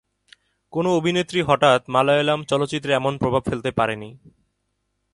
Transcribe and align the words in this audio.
কোনও 0.73 0.89
অভিনেত্রী 0.95 1.39
হঠাৎ 1.41 1.81
মালয়ালম 1.89 2.39
চলচ্চিত্রে 2.43 2.91
এমন 2.93 3.13
প্রভাব 3.17 3.41
ফেলতে 3.49 3.71
পারেননি। 3.71 4.09